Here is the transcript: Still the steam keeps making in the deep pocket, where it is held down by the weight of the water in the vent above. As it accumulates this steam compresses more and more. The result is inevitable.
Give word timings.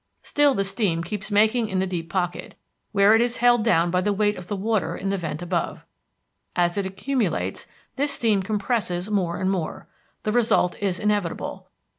Still 0.23 0.55
the 0.55 0.63
steam 0.63 1.03
keeps 1.03 1.29
making 1.29 1.69
in 1.69 1.77
the 1.77 1.85
deep 1.85 2.09
pocket, 2.09 2.55
where 2.91 3.13
it 3.13 3.21
is 3.21 3.37
held 3.37 3.63
down 3.63 3.91
by 3.91 4.01
the 4.01 4.11
weight 4.11 4.35
of 4.35 4.47
the 4.47 4.55
water 4.55 4.95
in 4.97 5.11
the 5.11 5.17
vent 5.19 5.43
above. 5.43 5.85
As 6.55 6.75
it 6.75 6.87
accumulates 6.87 7.67
this 7.97 8.11
steam 8.11 8.41
compresses 8.41 9.11
more 9.11 9.39
and 9.39 9.51
more. 9.51 9.87
The 10.23 10.31
result 10.31 10.75
is 10.81 10.97
inevitable. 10.97 11.67